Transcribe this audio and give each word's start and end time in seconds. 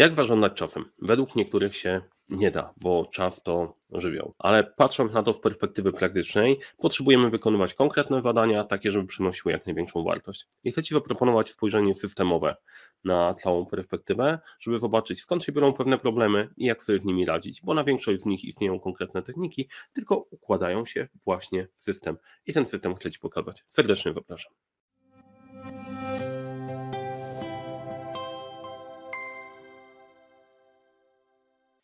Jak 0.00 0.12
zarządzać 0.12 0.52
czasem? 0.54 0.84
Według 1.02 1.36
niektórych 1.36 1.76
się 1.76 2.00
nie 2.28 2.50
da, 2.50 2.74
bo 2.76 3.06
czas 3.06 3.42
to 3.42 3.76
żywioł. 3.92 4.34
Ale 4.38 4.64
patrząc 4.64 5.12
na 5.12 5.22
to 5.22 5.34
z 5.34 5.40
perspektywy 5.40 5.92
praktycznej, 5.92 6.58
potrzebujemy 6.78 7.30
wykonywać 7.30 7.74
konkretne 7.74 8.22
zadania, 8.22 8.64
takie, 8.64 8.90
żeby 8.90 9.06
przynosiły 9.06 9.52
jak 9.52 9.66
największą 9.66 10.04
wartość. 10.04 10.46
I 10.64 10.72
chcę 10.72 10.82
Ci 10.82 10.94
zaproponować 10.94 11.50
spojrzenie 11.50 11.94
systemowe 11.94 12.56
na 13.04 13.34
całą 13.34 13.66
perspektywę, 13.66 14.38
żeby 14.60 14.78
zobaczyć 14.78 15.20
skąd 15.20 15.44
się 15.44 15.52
biorą 15.52 15.72
pewne 15.72 15.98
problemy 15.98 16.48
i 16.56 16.66
jak 16.66 16.84
sobie 16.84 16.98
z 17.00 17.04
nimi 17.04 17.26
radzić, 17.26 17.62
bo 17.62 17.74
na 17.74 17.84
większość 17.84 18.22
z 18.22 18.26
nich 18.26 18.44
istnieją 18.44 18.80
konkretne 18.80 19.22
techniki, 19.22 19.68
tylko 19.92 20.16
układają 20.16 20.84
się 20.84 21.08
właśnie 21.24 21.68
w 21.76 21.82
system. 21.82 22.16
I 22.46 22.52
ten 22.52 22.66
system 22.66 22.94
chcę 22.94 23.10
Ci 23.10 23.18
pokazać. 23.18 23.64
Serdecznie 23.66 24.12
zapraszam. 24.12 24.52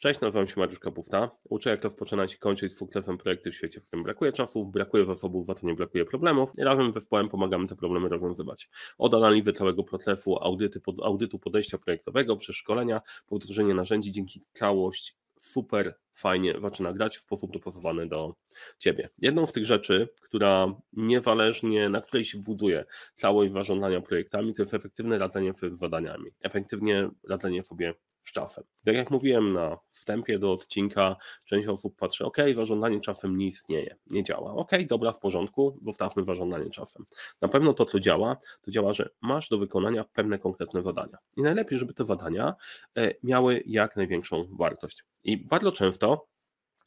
Cześć, 0.06 0.20
nazywam 0.20 0.48
się 0.48 0.60
Mariusz 0.60 0.78
Kapufta. 0.78 1.30
Uczę, 1.48 1.70
jak 1.70 1.84
rozpoczynać 1.84 2.34
i 2.34 2.38
kończyć 2.38 2.73
z 2.73 2.77
sukcesem 2.77 3.19
projekty 3.19 3.51
w 3.51 3.55
świecie, 3.55 3.80
w 3.80 3.87
którym 3.87 4.05
brakuje 4.05 4.33
czasu, 4.33 4.66
brakuje 4.66 5.06
zasobów, 5.06 5.47
za 5.47 5.55
to 5.55 5.66
nie 5.66 5.74
brakuje 5.74 6.05
problemów 6.05 6.52
razem 6.59 6.92
z 6.92 6.95
zespołem 6.95 7.28
pomagamy 7.28 7.69
te 7.69 7.77
problemy 7.77 8.09
rozwiązywać. 8.09 8.69
Od 8.98 9.14
analizy 9.14 9.52
całego 9.52 9.84
procesu, 9.84 10.37
audyty, 10.42 10.80
pod, 10.80 10.97
audytu 11.02 11.38
podejścia 11.38 11.78
projektowego, 11.78 12.37
przez 12.37 12.56
szkolenia, 12.56 13.00
po 13.27 13.38
narzędzi, 13.74 14.12
dzięki 14.12 14.42
całość 14.52 15.16
super 15.38 15.95
fajnie 16.16 16.55
zaczyna 16.62 16.93
grać 16.93 17.16
w 17.16 17.20
sposób 17.20 17.52
dopasowany 17.52 18.06
do 18.06 18.34
ciebie. 18.79 19.09
Jedną 19.19 19.47
z 19.47 19.52
tych 19.52 19.65
rzeczy, 19.65 20.09
która 20.23 20.66
niezależnie, 20.92 21.89
na 21.89 22.01
której 22.01 22.25
się 22.25 22.39
buduje 22.39 22.84
całość 23.16 23.52
zarządzania 23.52 24.01
projektami, 24.01 24.55
to 24.55 24.62
jest 24.62 24.75
efektywne 24.75 25.19
radzenie 25.19 25.55
sobie 25.55 25.77
z 25.77 25.79
zadaniami, 25.79 26.30
efektywnie 26.42 27.09
radzenie 27.29 27.62
sobie 27.62 27.95
z 28.25 28.33
czasem. 28.33 28.65
Tak 28.84 28.95
jak 28.95 29.11
mówiłem 29.11 29.52
na 29.52 29.79
wstępie 29.91 30.39
do 30.39 30.52
odcinka, 30.52 31.16
część 31.45 31.69
osób 31.69 31.97
patrzy, 31.97 32.25
ok, 32.25 32.36
zarządzanie 32.55 33.01
czasem 33.01 33.36
nie 33.36 33.47
istnieje, 33.47 33.97
nie 34.06 34.23
działa. 34.23 34.55
Ok, 34.55 34.70
dobra, 34.89 35.12
w 35.12 35.19
porządku, 35.19 35.78
zostawmy 35.84 36.25
zarządzanie 36.25 36.70
czasem. 36.70 37.05
Na 37.41 37.48
pewno 37.48 37.73
to, 37.73 37.84
co 37.84 38.01
działa, 38.01 38.36
to 38.62 38.70
działa, 38.70 38.92
że 38.92 39.11
masz 39.20 39.48
do 39.48 39.58
wykonania 39.58 40.05
pewne 40.05 40.39
konkretne 40.39 40.83
zadania. 40.83 41.19
I 41.36 41.42
najlepiej, 41.42 41.78
żeby 41.78 41.95
te 41.95 42.05
zadania 42.05 42.55
e, 42.97 43.14
miały 43.23 43.62
jak 43.67 43.97
największą 43.97 44.45
wartość. 44.58 45.05
I 45.25 45.36
bardzo 45.36 45.73
często 45.73 46.05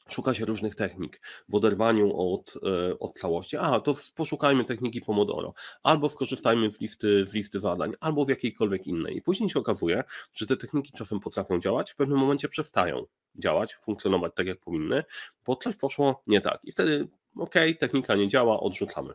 szuka 0.09 0.33
się 0.33 0.45
różnych 0.45 0.75
technik 0.75 1.21
w 1.49 1.55
oderwaniu 1.55 2.17
od, 2.17 2.53
e, 2.55 2.99
od 2.99 3.19
całości. 3.19 3.57
A, 3.57 3.79
to 3.79 3.95
poszukajmy 4.15 4.65
techniki 4.65 5.01
Pomodoro, 5.01 5.53
albo 5.83 6.09
skorzystajmy 6.09 6.71
z 6.71 6.81
listy, 6.81 7.25
z 7.25 7.33
listy 7.33 7.59
zadań, 7.59 7.93
albo 7.99 8.25
z 8.25 8.29
jakiejkolwiek 8.29 8.87
innej. 8.87 9.17
I 9.17 9.21
później 9.21 9.49
się 9.49 9.59
okazuje, 9.59 10.03
że 10.33 10.45
te 10.45 10.57
techniki 10.57 10.91
czasem 10.91 11.19
potrafią 11.19 11.59
działać, 11.59 11.91
w 11.91 11.95
pewnym 11.95 12.17
momencie 12.17 12.49
przestają 12.49 13.05
działać, 13.35 13.75
funkcjonować 13.75 14.31
tak, 14.35 14.47
jak 14.47 14.59
powinny, 14.59 15.03
bo 15.45 15.55
coś 15.55 15.75
poszło 15.75 16.21
nie 16.27 16.41
tak. 16.41 16.59
I 16.63 16.71
wtedy, 16.71 17.07
ok, 17.35 17.55
technika 17.79 18.15
nie 18.15 18.27
działa, 18.27 18.59
odrzucamy. 18.59 19.13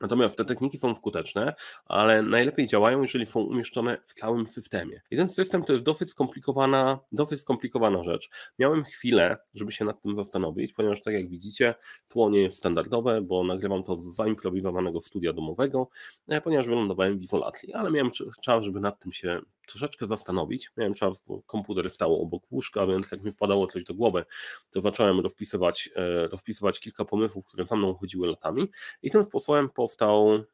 Natomiast 0.00 0.36
te 0.36 0.44
techniki 0.44 0.78
są 0.78 0.94
skuteczne, 0.94 1.54
ale 1.86 2.22
najlepiej 2.22 2.66
działają, 2.66 3.02
jeżeli 3.02 3.26
są 3.26 3.40
umieszczone 3.40 3.98
w 4.06 4.14
całym 4.14 4.46
systemie. 4.46 5.00
I 5.10 5.16
ten 5.16 5.28
system 5.28 5.64
to 5.64 5.72
jest 5.72 5.84
dosyć 5.84 6.10
skomplikowana, 6.10 6.98
dosyć 7.12 7.40
skomplikowana 7.40 8.02
rzecz. 8.02 8.30
Miałem 8.58 8.84
chwilę, 8.84 9.36
żeby 9.54 9.72
się 9.72 9.84
nad 9.84 10.02
tym 10.02 10.16
zastanowić, 10.16 10.72
ponieważ 10.72 11.02
tak 11.02 11.14
jak 11.14 11.28
widzicie, 11.28 11.74
tło 12.08 12.30
nie 12.30 12.42
jest 12.42 12.56
standardowe, 12.56 13.22
bo 13.22 13.44
nagrywam 13.44 13.84
to 13.84 13.96
z 13.96 14.14
zaimprowizowanego 14.14 15.00
studia 15.00 15.32
domowego, 15.32 15.88
e, 16.28 16.40
ponieważ 16.40 16.66
wylądowałem 16.66 17.18
w 17.18 17.22
izolacji, 17.22 17.72
ale 17.72 17.90
miałem 17.90 18.10
czas, 18.40 18.64
żeby 18.64 18.80
nad 18.80 19.00
tym 19.00 19.12
się 19.12 19.40
troszeczkę 19.66 20.06
zastanowić. 20.06 20.70
Miałem 20.76 20.94
czas, 20.94 21.22
bo 21.26 21.42
komputer 21.42 21.90
stał 21.90 22.22
obok 22.22 22.42
łóżka, 22.52 22.86
więc 22.86 23.10
jak 23.12 23.22
mi 23.22 23.32
wpadało 23.32 23.66
coś 23.66 23.84
do 23.84 23.94
głowy, 23.94 24.24
to 24.70 24.80
zacząłem 24.80 25.20
rozpisywać, 25.20 25.90
e, 25.96 26.28
rozpisywać 26.28 26.80
kilka 26.80 27.04
pomysłów, 27.04 27.44
które 27.46 27.64
za 27.64 27.76
mną 27.76 27.94
chodziły 27.94 28.28
latami 28.28 28.70
i 29.02 29.10
tym 29.10 29.24
sposobem 29.24 29.68
powstał 29.86 30.44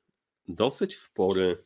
dosyć 0.48 0.98
spory 0.98 1.64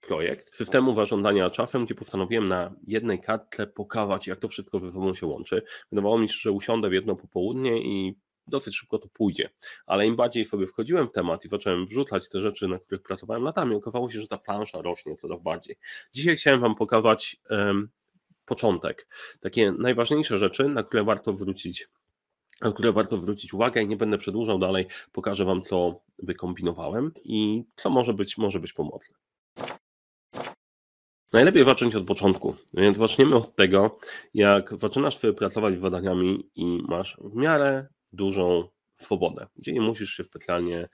projekt 0.00 0.56
systemu 0.56 0.94
zarządzania 0.94 1.50
czasem, 1.50 1.84
gdzie 1.84 1.94
postanowiłem 1.94 2.48
na 2.48 2.74
jednej 2.86 3.20
kartce 3.20 3.66
pokazać, 3.66 4.26
jak 4.26 4.38
to 4.38 4.48
wszystko 4.48 4.80
ze 4.80 4.90
sobą 4.90 5.14
się 5.14 5.26
łączy. 5.26 5.62
Wydawało 5.92 6.18
mi 6.18 6.28
się, 6.28 6.34
że 6.40 6.52
usiądę 6.52 6.88
w 6.88 6.92
jedno 6.92 7.16
popołudnie 7.16 7.82
i 7.82 8.18
dosyć 8.46 8.76
szybko 8.76 8.98
to 8.98 9.08
pójdzie. 9.08 9.50
Ale 9.86 10.06
im 10.06 10.16
bardziej 10.16 10.44
sobie 10.44 10.66
wchodziłem 10.66 11.08
w 11.08 11.12
temat 11.12 11.44
i 11.44 11.48
zacząłem 11.48 11.86
wrzucać 11.86 12.28
te 12.28 12.40
rzeczy, 12.40 12.68
na 12.68 12.78
których 12.78 13.02
pracowałem 13.02 13.42
latami, 13.42 13.74
okazało 13.74 14.10
się, 14.10 14.20
że 14.20 14.28
ta 14.28 14.38
plansza 14.38 14.82
rośnie 14.82 15.16
coraz 15.16 15.42
bardziej. 15.42 15.76
Dzisiaj 16.12 16.36
chciałem 16.36 16.60
Wam 16.60 16.74
pokazać 16.74 17.36
um, 17.50 17.88
początek. 18.44 19.08
Takie 19.40 19.72
najważniejsze 19.72 20.38
rzeczy, 20.38 20.68
na 20.68 20.82
które 20.82 21.04
warto 21.04 21.34
zwrócić 21.34 21.88
na 22.62 22.72
które 22.72 22.92
warto 22.92 23.16
zwrócić 23.16 23.54
uwagę 23.54 23.82
i 23.82 23.88
nie 23.88 23.96
będę 23.96 24.18
przedłużał 24.18 24.58
dalej, 24.58 24.86
pokażę 25.12 25.44
Wam, 25.44 25.62
co 25.62 26.00
wykombinowałem 26.18 27.12
i 27.24 27.64
co 27.76 27.90
może 27.90 28.14
być, 28.14 28.38
może 28.38 28.60
być 28.60 28.72
pomocne. 28.72 29.16
Najlepiej 31.32 31.64
zacząć 31.64 31.94
od 31.94 32.06
początku, 32.06 32.54
więc 32.74 32.98
zaczniemy 32.98 33.36
od 33.36 33.56
tego, 33.56 33.98
jak 34.34 34.74
zaczynasz 34.80 35.18
sobie 35.18 35.32
pracować 35.32 35.78
z 35.78 35.80
zadaniami 35.80 36.50
i 36.54 36.82
masz 36.88 37.16
w 37.20 37.36
miarę 37.36 37.86
dużą 38.12 38.68
swobodę, 38.96 39.46
gdzie 39.56 39.72
nie 39.72 39.80
musisz 39.80 40.10
się 40.10 40.24
specjalnie 40.24 40.88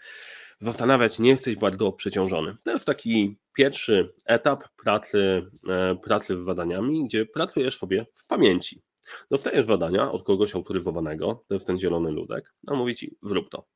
zastanawiać, 0.58 1.18
nie 1.18 1.30
jesteś 1.30 1.56
bardzo 1.56 1.92
przeciążony. 1.92 2.56
To 2.64 2.70
jest 2.70 2.84
taki 2.84 3.38
pierwszy 3.52 4.12
etap 4.24 4.64
pracy, 4.76 5.50
e, 5.68 5.96
pracy 5.96 6.40
z 6.40 6.44
zadaniami, 6.44 7.04
gdzie 7.04 7.26
pracujesz 7.26 7.78
sobie 7.78 8.06
w 8.14 8.26
pamięci. 8.26 8.82
Dostajesz 9.30 9.64
zadania 9.64 10.12
od 10.12 10.22
kogoś 10.22 10.54
autoryzowanego, 10.54 11.44
to 11.48 11.54
jest 11.54 11.66
ten 11.66 11.78
zielony 11.78 12.10
ludek, 12.10 12.54
a 12.66 12.74
mówi 12.74 12.96
ci 12.96 13.16
zrób 13.22 13.50
to. 13.50 13.66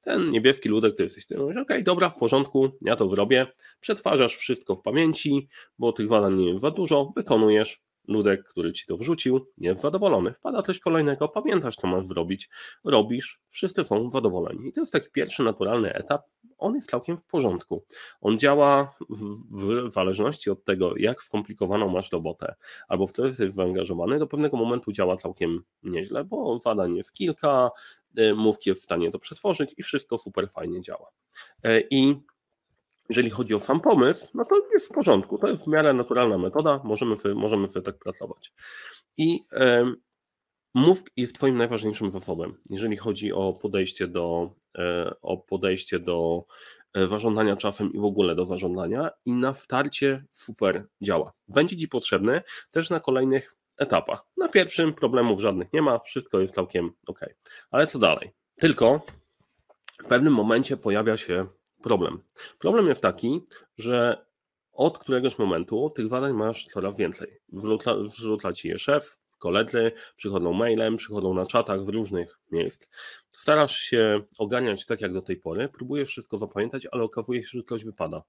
Ten 0.00 0.30
niebieski 0.30 0.68
ludek 0.68 0.96
to 0.96 1.02
jesteś 1.02 1.26
ty, 1.26 1.38
mówisz, 1.38 1.56
okej, 1.56 1.62
okay, 1.62 1.82
dobra, 1.82 2.08
w 2.08 2.16
porządku, 2.16 2.68
ja 2.84 2.96
to 2.96 3.08
zrobię, 3.08 3.46
przetwarzasz 3.80 4.36
wszystko 4.36 4.76
w 4.76 4.82
pamięci, 4.82 5.48
bo 5.78 5.92
tych 5.92 6.08
zadań 6.08 6.34
nie 6.34 6.48
jest 6.48 6.60
za 6.60 6.70
dużo, 6.70 7.12
wykonujesz, 7.16 7.82
ludek, 8.08 8.44
który 8.44 8.72
ci 8.72 8.86
to 8.86 8.96
wrzucił, 8.96 9.46
jest 9.58 9.82
zadowolony. 9.82 10.32
Wpada 10.32 10.62
coś 10.62 10.78
kolejnego, 10.78 11.28
pamiętasz, 11.28 11.76
co 11.76 11.86
masz 11.86 12.06
zrobić, 12.06 12.48
robisz, 12.84 13.40
wszyscy 13.50 13.84
są 13.84 14.10
zadowoleni. 14.10 14.68
I 14.68 14.72
to 14.72 14.80
jest 14.80 14.92
taki 14.92 15.10
pierwszy 15.10 15.42
naturalny 15.42 15.94
etap. 15.94 16.22
On 16.58 16.74
jest 16.74 16.90
całkiem 16.90 17.18
w 17.18 17.24
porządku. 17.24 17.84
On 18.20 18.38
działa 18.38 18.94
w 19.50 19.90
zależności 19.90 20.50
od 20.50 20.64
tego, 20.64 20.96
jak 20.96 21.22
skomplikowaną 21.22 21.88
masz 21.88 22.12
robotę, 22.12 22.54
albo 22.88 23.06
w 23.06 23.12
co 23.12 23.26
jesteś 23.26 23.52
zaangażowany, 23.52 24.18
do 24.18 24.26
pewnego 24.26 24.56
momentu 24.56 24.92
działa 24.92 25.16
całkiem 25.16 25.64
nieźle, 25.82 26.24
bo 26.24 26.58
zadań 26.58 26.96
jest 26.96 27.12
kilka, 27.12 27.70
y, 28.18 28.34
mówki 28.34 28.70
jest 28.70 28.80
w 28.80 28.84
stanie 28.84 29.10
to 29.10 29.18
przetworzyć 29.18 29.74
i 29.76 29.82
wszystko 29.82 30.18
super 30.18 30.50
fajnie 30.50 30.80
działa. 30.80 31.10
E, 31.62 31.80
I 31.80 32.20
jeżeli 33.10 33.30
chodzi 33.30 33.54
o 33.54 33.60
sam 33.60 33.80
pomysł, 33.80 34.30
no 34.34 34.44
to 34.44 34.62
jest 34.72 34.88
w 34.88 34.92
porządku. 34.92 35.38
To 35.38 35.48
jest 35.48 35.64
w 35.64 35.68
miarę 35.68 35.92
naturalna 35.92 36.38
metoda, 36.38 36.80
możemy 36.84 37.16
sobie, 37.16 37.34
możemy 37.34 37.68
sobie 37.68 37.84
tak 37.84 37.98
pracować. 37.98 38.52
I 39.16 39.44
e, 39.52 39.92
mózg 40.74 41.10
jest 41.16 41.34
Twoim 41.34 41.56
najważniejszym 41.56 42.10
zasobem, 42.10 42.54
jeżeli 42.70 42.96
chodzi 42.96 43.32
o 43.32 43.52
podejście 43.52 44.08
do, 44.08 44.54
e, 44.78 45.14
o 45.22 45.36
podejście 45.36 45.98
do 45.98 46.44
e, 46.94 47.08
zarządzania 47.08 47.56
czasem 47.56 47.92
i 47.92 47.98
w 47.98 48.04
ogóle 48.04 48.34
do 48.34 48.44
zarządzania 48.44 49.10
i 49.24 49.32
na 49.32 49.52
starcie 49.52 50.24
super 50.32 50.86
działa. 51.00 51.32
Będzie 51.48 51.76
Ci 51.76 51.88
potrzebny 51.88 52.42
też 52.70 52.90
na 52.90 53.00
kolejnych 53.00 53.56
etapach. 53.78 54.26
Na 54.36 54.48
pierwszym 54.48 54.94
problemów 54.94 55.40
żadnych 55.40 55.72
nie 55.72 55.82
ma, 55.82 55.98
wszystko 55.98 56.40
jest 56.40 56.54
całkiem 56.54 56.90
ok. 57.06 57.20
Ale 57.70 57.86
co 57.86 57.98
dalej? 57.98 58.30
Tylko 58.56 59.00
w 60.04 60.06
pewnym 60.08 60.32
momencie 60.32 60.76
pojawia 60.76 61.16
się 61.16 61.46
problem. 61.82 62.22
Problem 62.58 62.86
jest 62.86 63.02
taki, 63.02 63.40
że 63.78 64.26
od 64.72 64.98
któregoś 64.98 65.38
momentu 65.38 65.90
tych 65.90 66.08
zadań 66.08 66.32
masz 66.32 66.66
coraz 66.66 66.96
więcej. 66.96 67.40
Wrzuca, 67.52 67.94
wrzuca 67.94 68.52
ci 68.52 68.68
je 68.68 68.78
szef, 68.78 69.18
koledzy, 69.38 69.92
przychodzą 70.16 70.52
mailem, 70.52 70.96
przychodzą 70.96 71.34
na 71.34 71.46
czatach 71.46 71.84
z 71.84 71.88
różnych 71.88 72.38
miejsc. 72.50 72.86
Starasz 73.32 73.76
się 73.76 74.20
oganiać 74.38 74.86
tak 74.86 75.00
jak 75.00 75.12
do 75.12 75.22
tej 75.22 75.36
pory, 75.36 75.68
próbujesz 75.68 76.08
wszystko 76.08 76.38
zapamiętać, 76.38 76.86
ale 76.92 77.02
okazuje 77.02 77.42
się, 77.42 77.58
że 77.58 77.62
coś 77.62 77.84
wypada 77.84 78.22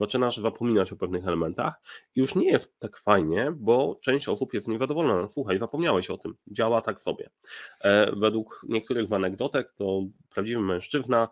zaczynasz 0.00 0.36
zapominać 0.36 0.92
o 0.92 0.96
pewnych 0.96 1.26
elementach 1.26 1.80
i 2.14 2.20
już 2.20 2.34
nie 2.34 2.50
jest 2.50 2.78
tak 2.78 2.96
fajnie, 2.96 3.52
bo 3.56 3.98
część 4.02 4.28
osób 4.28 4.54
jest 4.54 4.68
niezadowolona. 4.68 5.28
Słuchaj, 5.28 5.58
zapomniałeś 5.58 6.10
o 6.10 6.18
tym, 6.18 6.34
działa 6.46 6.82
tak 6.82 7.00
sobie. 7.00 7.30
E, 7.80 8.16
według 8.16 8.60
niektórych 8.68 9.08
z 9.08 9.12
anegdotek 9.12 9.72
to 9.72 10.02
prawdziwy 10.30 10.60
mężczyzna 10.60 11.28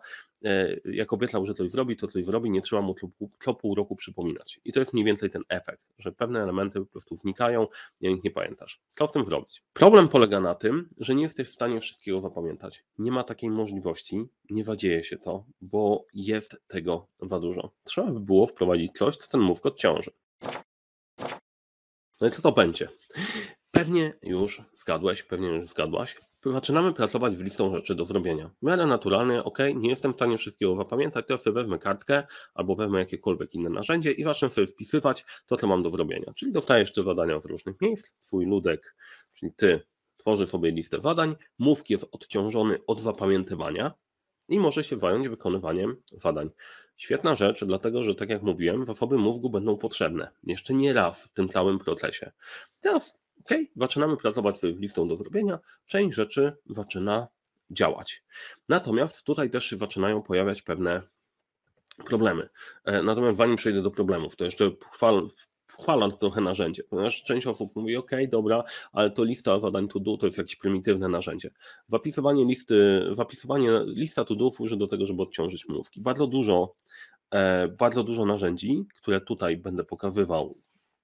jak 0.85 1.13
obiecał, 1.13 1.45
że 1.45 1.53
coś 1.53 1.71
zrobi, 1.71 1.97
to 1.97 2.07
coś 2.07 2.25
zrobi, 2.25 2.49
nie 2.49 2.61
trzeba 2.61 2.81
mu 2.81 2.95
co, 3.39 3.53
pół 3.53 3.75
roku 3.75 3.95
przypominać. 3.95 4.59
I 4.65 4.71
to 4.71 4.79
jest 4.79 4.93
mniej 4.93 5.05
więcej 5.05 5.29
ten 5.29 5.41
efekt, 5.49 5.87
że 5.97 6.11
pewne 6.11 6.43
elementy 6.43 6.79
po 6.79 6.85
prostu 6.85 7.17
znikają, 7.17 7.67
i 8.01 8.07
ich 8.07 8.23
nie 8.23 8.31
pamiętasz. 8.31 8.81
Co 8.89 9.07
z 9.07 9.11
tym 9.11 9.25
zrobić? 9.25 9.63
Problem 9.73 10.07
polega 10.07 10.39
na 10.39 10.55
tym, 10.55 10.87
że 10.97 11.15
nie 11.15 11.23
jesteś 11.23 11.47
w 11.47 11.53
stanie 11.53 11.81
wszystkiego 11.81 12.21
zapamiętać. 12.21 12.85
Nie 12.97 13.11
ma 13.11 13.23
takiej 13.23 13.49
możliwości, 13.49 14.25
nie 14.49 14.63
wadzieje 14.63 15.03
się 15.03 15.17
to, 15.17 15.45
bo 15.61 16.05
jest 16.13 16.57
tego 16.67 17.07
za 17.21 17.39
dużo. 17.39 17.71
Trzeba 17.83 18.11
by 18.11 18.19
było 18.19 18.47
wprowadzić 18.47 18.97
coś, 18.97 19.17
co 19.17 19.27
ten 19.27 19.41
mózg 19.41 19.65
odciąży. 19.65 20.11
No 22.21 22.27
i 22.27 22.31
co 22.31 22.41
to 22.41 22.51
będzie? 22.51 22.89
Pewnie 23.71 24.13
już 24.23 24.61
zgadłeś, 24.75 25.23
pewnie 25.23 25.47
już 25.47 25.69
zgadłaś. 25.69 26.17
Zaczynamy 26.51 26.93
pracować 26.93 27.35
w 27.35 27.43
listą 27.43 27.75
rzeczy 27.75 27.95
do 27.95 28.05
zrobienia. 28.05 28.49
W 28.61 28.65
miarę 28.65 28.85
naturalnie, 28.85 29.43
ok, 29.43 29.57
nie 29.75 29.89
jestem 29.89 30.13
w 30.13 30.15
stanie 30.15 30.37
wszystkiego 30.37 30.75
zapamiętać, 30.75 31.27
to 31.27 31.37
sobie 31.37 31.53
wezmę 31.53 31.79
kartkę 31.79 32.23
albo 32.53 32.75
wezmę 32.75 32.99
jakiekolwiek 32.99 33.53
inne 33.53 33.69
narzędzie 33.69 34.11
i 34.11 34.23
zacznę 34.23 34.49
sobie 34.49 34.67
wpisywać 34.67 35.25
to, 35.45 35.57
co 35.57 35.67
mam 35.67 35.83
do 35.83 35.89
zrobienia. 35.89 36.33
Czyli 36.35 36.51
dostajesz 36.51 36.93
te 36.93 37.03
zadania 37.03 37.39
w 37.39 37.45
różnych 37.45 37.81
miejsc, 37.81 38.11
twój 38.19 38.45
ludek, 38.45 38.95
czyli 39.33 39.53
ty 39.53 39.81
tworzy 40.17 40.47
sobie 40.47 40.71
listę 40.71 40.99
zadań, 40.99 41.35
mózg 41.57 41.89
jest 41.89 42.05
odciążony 42.11 42.77
od 42.87 43.01
zapamiętywania 43.01 43.93
i 44.49 44.59
może 44.59 44.83
się 44.83 44.97
zająć 44.97 45.29
wykonywaniem 45.29 46.01
zadań. 46.11 46.49
Świetna 46.97 47.35
rzecz, 47.35 47.65
dlatego 47.65 48.03
że 48.03 48.15
tak 48.15 48.29
jak 48.29 48.43
mówiłem, 48.43 48.85
zasoby 48.85 49.17
mózgu 49.17 49.49
będą 49.49 49.77
potrzebne. 49.77 50.31
Jeszcze 50.43 50.73
nie 50.73 50.93
raz 50.93 51.23
w 51.23 51.33
tym 51.33 51.49
całym 51.49 51.79
procesie. 51.79 52.31
Teraz 52.81 53.17
OK, 53.39 53.57
zaczynamy 53.75 54.17
pracować 54.17 54.59
z 54.59 54.63
listą 54.63 55.07
do 55.07 55.15
zrobienia, 55.15 55.59
część 55.85 56.15
rzeczy 56.15 56.53
zaczyna 56.69 57.27
działać. 57.71 58.23
Natomiast 58.69 59.23
tutaj 59.23 59.49
też 59.49 59.65
się 59.65 59.77
zaczynają 59.77 60.21
pojawiać 60.21 60.61
pewne 60.61 61.01
problemy. 62.05 62.49
E, 62.85 63.03
natomiast 63.03 63.37
zanim 63.37 63.55
przejdę 63.55 63.81
do 63.81 63.91
problemów, 63.91 64.35
to 64.35 64.45
jeszcze 64.45 64.71
chwal, 64.91 65.29
chwalam 65.79 66.11
trochę 66.11 66.41
narzędzie, 66.41 66.83
ponieważ 66.83 67.23
część 67.23 67.47
osób 67.47 67.75
mówi, 67.75 67.97
ok, 67.97 68.11
dobra, 68.29 68.63
ale 68.91 69.11
to 69.11 69.23
lista 69.23 69.59
zadań 69.59 69.87
to 69.87 69.99
do 69.99 70.17
to 70.17 70.25
jest 70.25 70.37
jakieś 70.37 70.55
prymitywne 70.55 71.09
narzędzie. 71.09 71.51
Zapisywanie 71.87 72.45
listy, 72.45 73.07
zapisywanie 73.11 73.69
lista 73.85 74.25
to 74.25 74.35
do 74.35 74.51
służy 74.51 74.77
do 74.77 74.87
tego, 74.87 75.05
żeby 75.05 75.21
odciążyć 75.21 75.67
mózgi. 75.67 76.01
Bardzo 76.01 76.27
dużo, 76.27 76.73
e, 77.31 77.67
bardzo 77.67 78.03
dużo 78.03 78.25
narzędzi, 78.25 78.85
które 78.95 79.21
tutaj 79.21 79.57
będę 79.57 79.83
pokazywał, 79.83 80.57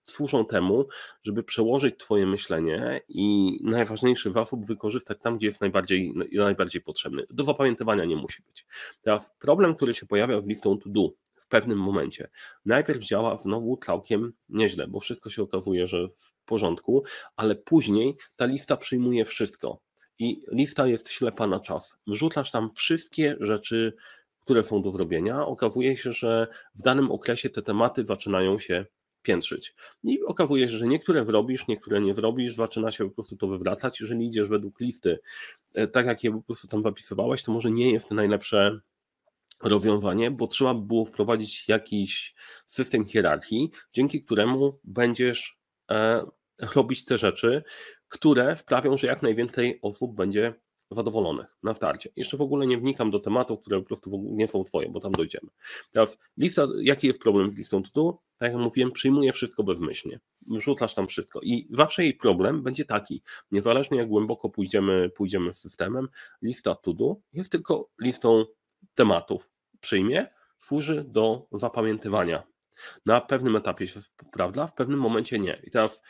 służą 0.03 0.45
temu, 0.45 0.87
żeby 1.23 1.43
przełożyć 1.43 1.97
Twoje 1.97 2.25
myślenie 2.25 3.01
i 3.07 3.57
najważniejszy 3.63 4.31
zasób 4.31 4.65
wykorzystać 4.65 5.17
tam, 5.21 5.37
gdzie 5.37 5.47
jest 5.47 5.61
najbardziej, 5.61 6.13
najbardziej 6.33 6.81
potrzebny. 6.81 7.23
Do 7.29 7.43
zapamiętywania 7.43 8.05
nie 8.05 8.15
musi 8.15 8.43
być. 8.43 8.65
Teraz 9.01 9.31
problem, 9.39 9.75
który 9.75 9.93
się 9.93 10.05
pojawia 10.05 10.41
z 10.41 10.45
listą 10.45 10.77
to 10.77 10.89
do 10.89 11.09
w 11.35 11.47
pewnym 11.47 11.79
momencie. 11.79 12.29
Najpierw 12.65 13.03
działa 13.03 13.37
znowu 13.37 13.77
całkiem 13.77 14.33
nieźle, 14.49 14.87
bo 14.87 14.99
wszystko 14.99 15.29
się 15.29 15.43
okazuje, 15.43 15.87
że 15.87 16.07
w 16.07 16.33
porządku, 16.45 17.03
ale 17.35 17.55
później 17.55 18.17
ta 18.35 18.45
lista 18.45 18.77
przyjmuje 18.77 19.25
wszystko 19.25 19.79
i 20.19 20.41
lista 20.51 20.87
jest 20.87 21.09
ślepa 21.09 21.47
na 21.47 21.59
czas. 21.59 21.97
Wrzucasz 22.07 22.51
tam 22.51 22.69
wszystkie 22.75 23.35
rzeczy, 23.39 23.93
które 24.39 24.63
są 24.63 24.81
do 24.81 24.91
zrobienia. 24.91 25.45
Okazuje 25.45 25.97
się, 25.97 26.11
że 26.11 26.47
w 26.75 26.81
danym 26.81 27.11
okresie 27.11 27.49
te 27.49 27.61
tematy 27.61 28.05
zaczynają 28.05 28.59
się 28.59 28.85
piętrzyć. 29.23 29.75
I 30.03 30.23
okazuje 30.23 30.69
się, 30.69 30.77
że 30.77 30.87
niektóre 30.87 31.23
wrobisz, 31.23 31.67
niektóre 31.67 32.01
nie 32.01 32.13
wrobisz, 32.13 32.55
zaczyna 32.55 32.91
się 32.91 33.09
po 33.09 33.15
prostu 33.15 33.37
to 33.37 33.47
wywracać. 33.47 34.01
Jeżeli 34.01 34.27
idziesz 34.27 34.47
według 34.47 34.79
listy, 34.79 35.19
e, 35.73 35.87
tak 35.87 36.05
jak 36.05 36.23
je 36.23 36.31
po 36.31 36.41
prostu 36.41 36.67
tam 36.67 36.83
zapisywałeś, 36.83 37.43
to 37.43 37.51
może 37.51 37.71
nie 37.71 37.91
jest 37.91 38.09
to 38.09 38.15
najlepsze 38.15 38.79
rozwiązanie, 39.63 40.31
bo 40.31 40.47
trzeba 40.47 40.73
by 40.73 40.87
było 40.87 41.05
wprowadzić 41.05 41.69
jakiś 41.69 42.35
system 42.65 43.05
hierarchii, 43.05 43.71
dzięki 43.93 44.23
któremu 44.23 44.79
będziesz 44.83 45.57
e, 45.91 46.25
robić 46.75 47.05
te 47.05 47.17
rzeczy, 47.17 47.63
które 48.07 48.55
sprawią, 48.55 48.97
że 48.97 49.07
jak 49.07 49.21
najwięcej 49.21 49.79
osób 49.81 50.15
będzie 50.15 50.53
zadowolonych 50.93 51.57
na 51.63 51.73
starcie. 51.73 52.09
Jeszcze 52.15 52.37
w 52.37 52.41
ogóle 52.41 52.67
nie 52.67 52.77
wnikam 52.77 53.11
do 53.11 53.19
tematów, 53.19 53.61
które 53.61 53.79
po 53.79 53.85
prostu 53.85 54.23
nie 54.31 54.47
są 54.47 54.63
twoje, 54.63 54.89
bo 54.89 54.99
tam 54.99 55.11
dojdziemy. 55.11 55.49
Teraz 55.91 56.17
lista, 56.37 56.67
jaki 56.81 57.07
jest 57.07 57.19
problem 57.19 57.51
z 57.51 57.57
listą 57.57 57.83
to 57.93 58.21
Tak 58.37 58.51
jak 58.51 58.61
mówiłem, 58.61 58.91
przyjmuje 58.91 59.33
wszystko 59.33 59.63
bezmyślnie. 59.63 60.19
Wrzucasz 60.47 60.93
tam 60.93 61.07
wszystko 61.07 61.39
i 61.43 61.67
zawsze 61.71 62.03
jej 62.03 62.13
problem 62.13 62.63
będzie 62.63 62.85
taki, 62.85 63.23
niezależnie 63.51 63.97
jak 63.97 64.07
głęboko 64.07 64.49
pójdziemy, 64.49 65.09
pójdziemy 65.09 65.53
z 65.53 65.59
systemem, 65.59 66.07
lista 66.41 66.75
to 66.75 67.15
jest 67.33 67.51
tylko 67.51 67.89
listą 68.01 68.45
tematów. 68.95 69.49
Przyjmie, 69.79 70.27
służy 70.59 71.03
do 71.03 71.47
zapamiętywania. 71.51 72.43
Na 73.05 73.21
pewnym 73.21 73.55
etapie 73.55 73.87
się 73.87 74.01
sprawdza, 74.01 74.67
w 74.67 74.73
pewnym 74.73 74.99
momencie 74.99 75.39
nie. 75.39 75.61
I 75.63 75.71
teraz 75.71 76.01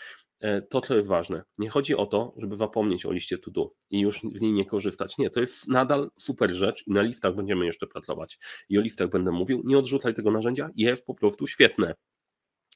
to, 0.69 0.81
co 0.81 0.95
jest 0.95 1.07
ważne. 1.07 1.44
Nie 1.60 1.69
chodzi 1.69 1.95
o 1.95 2.06
to, 2.06 2.34
żeby 2.38 2.57
zapomnieć 2.57 3.06
o 3.06 3.12
liście 3.12 3.38
to 3.38 3.51
do 3.51 3.72
i 3.90 4.00
już 4.00 4.22
z 4.36 4.42
niej 4.42 4.54
nie 4.54 4.66
korzystać. 4.66 5.18
Nie, 5.18 5.30
to 5.30 5.40
jest 5.40 5.68
nadal 5.68 6.12
super 6.18 6.54
rzecz 6.56 6.88
i 6.88 6.92
na 6.92 7.01
listach 7.01 7.36
będziemy 7.36 7.66
jeszcze 7.66 7.88
pracować. 7.88 8.40
I 8.69 8.78
o 8.78 8.81
listach 8.81 9.10
będę 9.10 9.31
mówił. 9.31 9.62
Nie 9.66 9.78
odrzucaj 9.78 10.13
tego 10.13 10.31
narzędzia, 10.31 10.69
jest 10.75 11.06
po 11.06 11.16
prostu 11.16 11.48
świetne, 11.48 11.95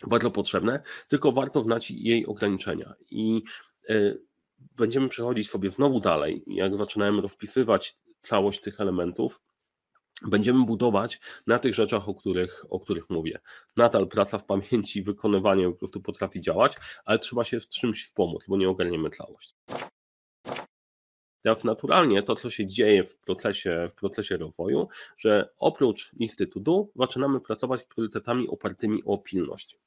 bardzo 0.08 0.32
potrzebne, 0.32 0.82
tylko 1.08 1.32
warto 1.32 1.62
znać 1.62 1.92
jej 1.92 2.26
ograniczenia. 2.26 2.94
I 3.12 3.44
y, 3.90 4.18
będziemy 4.60 5.10
przechodzić 5.10 5.50
sobie 5.50 5.70
znowu 5.70 6.00
dalej. 6.00 6.44
Jak 6.48 6.78
zaczynałem 6.78 7.20
rozpisywać 7.20 7.98
całość 8.22 8.62
tych 8.62 8.82
elementów, 8.82 9.42
będziemy 10.22 10.66
budować 10.66 11.20
na 11.48 11.60
tych 11.60 11.76
rzeczach, 11.76 12.10
o 12.10 12.16
których, 12.16 12.66
o 12.70 12.80
których 12.80 13.10
mówię. 13.10 13.40
Nadal 13.78 14.08
praca 14.08 14.38
w 14.38 14.46
pamięci, 14.46 15.04
wykonywanie 15.04 15.66
po 15.66 15.78
prostu 15.78 16.02
potrafi 16.02 16.42
działać, 16.42 16.76
ale 17.06 17.20
trzeba 17.20 17.44
się 17.44 17.60
w 17.60 17.68
czymś 17.68 18.06
wspomóc, 18.06 18.44
bo 18.48 18.58
nie 18.58 18.70
ogarniemy 18.70 19.10
całość. 19.10 19.56
Teraz 21.44 21.64
naturalnie 21.64 22.24
to, 22.24 22.36
co 22.36 22.50
się 22.50 22.68
dzieje 22.68 23.04
w 23.04 23.18
procesie, 23.18 23.90
w 23.92 23.96
procesie 23.96 24.38
rozwoju, 24.38 24.88
że 25.18 25.50
oprócz 25.58 26.14
listy 26.14 26.48
to 26.48 26.60
do, 26.60 26.88
zaczynamy 26.96 27.40
pracować 27.40 27.82
z 27.82 27.86
priorytetami 27.86 28.48
opartymi 28.48 29.02
o 29.06 29.18
pilność. 29.18 29.78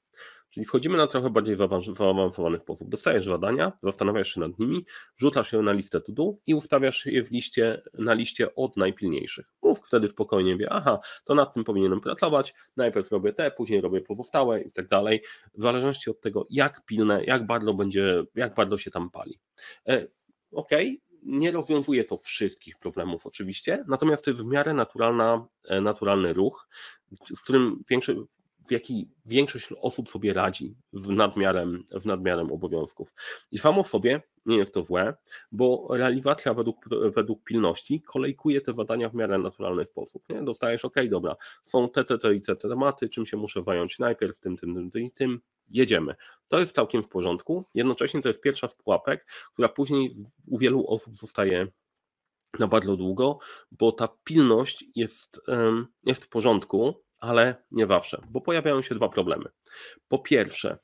Czyli 0.51 0.67
wchodzimy 0.67 0.99
na 0.99 1.07
trochę 1.07 1.31
bardziej 1.31 1.57
zaawansowany 1.57 2.59
sposób. 2.61 2.89
Dostajesz 2.89 3.25
zadania, 3.25 3.73
zastanawiasz 3.83 4.35
się 4.35 4.41
nad 4.41 4.59
nimi, 4.59 4.87
wrzucasz 5.19 5.53
je 5.53 5.63
na 5.63 5.73
listę 5.73 6.01
to 6.01 6.13
do 6.13 6.35
i 6.47 6.55
ustawiasz 6.55 7.07
je 7.07 7.23
w 7.23 7.31
liście, 7.31 7.83
na 7.95 8.15
liście 8.15 8.55
od 8.55 8.77
najpilniejszych. 8.77 9.47
Mózg 9.63 9.87
wtedy 9.87 10.09
spokojnie 10.09 10.57
wie, 10.57 10.73
aha, 10.73 10.99
to 11.25 11.35
nad 11.35 11.55
tym 11.55 11.65
powinienem 11.65 12.01
pracować, 12.01 12.55
najpierw 12.77 13.11
robię 13.11 13.33
te, 13.33 13.51
później 13.51 13.81
robię 13.81 14.01
pozostałe 14.01 14.61
i 14.61 14.73
tak 14.73 14.89
dalej, 14.89 15.23
w 15.55 15.63
zależności 15.63 16.11
od 16.11 16.21
tego, 16.21 16.47
jak 16.51 16.85
pilne, 16.85 17.25
jak 17.25 17.47
bardzo 17.47 17.75
będzie, 17.75 18.25
jak 18.35 18.55
bardzo 18.55 18.79
się 18.79 18.91
tam 18.91 19.11
pali. 19.11 19.39
E, 19.89 20.07
nie 21.23 21.51
rozwiązuje 21.51 22.05
to 22.05 22.19
wszystkich 22.19 22.79
problemów 22.79 23.27
oczywiście, 23.27 23.85
natomiast 23.89 24.25
to 24.25 24.31
jest 24.31 24.43
w 24.43 24.47
miarę 24.47 24.75
naturalna, 24.75 25.47
e, 25.65 25.81
naturalny 25.81 26.33
ruch, 26.33 26.69
z 27.35 27.41
którym 27.41 27.85
większość, 27.91 28.19
w 28.71 28.73
jaki 28.73 29.09
większość 29.27 29.69
osób 29.81 30.11
sobie 30.11 30.35
radzi 30.35 30.77
w 30.93 31.11
nadmiarem, 31.11 31.85
w 31.93 32.07
nadmiarem 32.07 32.53
obowiązków. 32.53 33.13
I 33.53 33.59
samo 33.59 33.83
w 33.83 33.89
sobie 33.89 34.23
nie 34.47 34.57
jest 34.57 34.75
to 34.75 34.83
złe, 34.83 35.15
bo 35.53 35.89
realizacja 35.91 36.55
według, 36.55 36.89
według 37.15 37.45
pilności 37.45 38.03
kolejkuje 38.03 38.61
te 38.61 38.75
zadania 38.75 39.09
w 39.09 39.15
miarę 39.15 39.39
naturalny 39.39 39.85
sposób. 39.85 40.23
Nie? 40.29 40.43
Dostajesz, 40.43 40.85
ok, 40.85 40.95
dobra, 41.09 41.37
są 41.65 41.89
te, 41.89 42.05
te, 42.05 42.19
te 42.19 42.35
i 42.35 42.43
te, 42.43 42.57
te 42.57 42.69
tematy, 42.69 43.09
czym 43.09 43.27
się 43.27 43.37
muszę 43.37 43.63
zająć 43.63 43.99
najpierw, 43.99 44.41
tym, 44.41 44.57
tym, 44.57 44.75
tym, 44.75 44.91
tym 44.91 45.03
i 45.03 45.11
tym, 45.11 45.41
jedziemy. 45.71 46.15
To 46.49 46.59
jest 46.59 46.75
całkiem 46.75 47.03
w 47.03 47.09
porządku. 47.09 47.65
Jednocześnie 47.75 48.23
to 48.23 48.29
jest 48.29 48.41
pierwsza 48.41 48.69
z 48.69 48.75
pułapek, 48.75 49.27
która 49.53 49.69
później 49.69 50.11
u 50.47 50.59
wielu 50.59 50.87
osób 50.87 51.19
zostaje 51.19 51.67
na 52.59 52.67
bardzo 52.67 52.97
długo, 52.97 53.39
bo 53.73 53.93
ta 53.93 54.09
pilność 54.25 54.85
jest, 54.95 55.41
jest 56.05 56.25
w 56.25 56.29
porządku, 56.29 56.95
ale 57.21 57.55
nie 57.71 57.87
zawsze, 57.87 58.21
bo 58.31 58.41
pojawiają 58.41 58.83
się 58.83 58.95
dwa 58.95 59.09
problemy. 59.09 59.45
Po 60.09 60.19
pierwsze, 60.19 60.79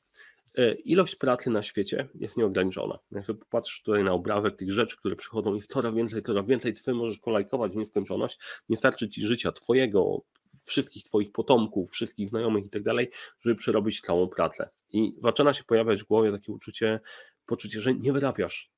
e, 0.57 0.73
ilość 0.73 1.15
pracy 1.15 1.49
na 1.49 1.63
świecie 1.63 2.07
jest 2.15 2.37
nieograniczona. 2.37 2.99
Jak 3.11 3.25
sobie 3.25 3.39
popatrz 3.39 3.81
tutaj 3.83 4.03
na 4.03 4.13
obrazek 4.13 4.55
tych 4.55 4.71
rzeczy, 4.71 4.97
które 4.97 5.15
przychodzą, 5.15 5.55
jest 5.55 5.71
coraz 5.71 5.93
więcej, 5.93 6.23
coraz 6.23 6.47
więcej, 6.47 6.73
ty 6.73 6.93
możesz 6.93 7.19
kolajkować 7.19 7.71
w 7.71 7.75
nieskończoność, 7.75 8.39
nie 8.69 8.77
starczy 8.77 9.09
ci 9.09 9.25
życia 9.25 9.51
twojego, 9.51 10.21
wszystkich 10.63 11.03
twoich 11.03 11.31
potomków, 11.31 11.91
wszystkich 11.91 12.29
znajomych 12.29 12.65
i 12.65 12.69
tak 12.69 12.83
dalej, 12.83 13.11
żeby 13.41 13.55
przerobić 13.55 14.01
całą 14.01 14.27
pracę. 14.27 14.69
I 14.89 15.13
zaczyna 15.23 15.53
się 15.53 15.63
pojawiać 15.63 16.03
w 16.03 16.07
głowie 16.07 16.31
takie 16.31 16.51
uczucie, 16.51 16.99
poczucie, 17.45 17.81
że 17.81 17.93
nie 17.93 18.13
wyrabiasz. 18.13 18.71